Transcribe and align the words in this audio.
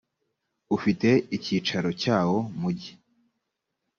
ufite 0.75 1.09
icyicaro 1.35 1.89
cyawo 2.01 2.37
mugi. 2.59 2.91